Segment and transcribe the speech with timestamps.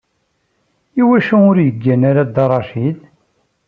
[1.01, 2.99] Iwacu ur yeggan ara Dda Racid?